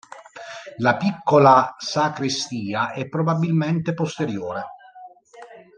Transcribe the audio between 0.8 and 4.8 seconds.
piccola sacrestia è probabilmente posteriore.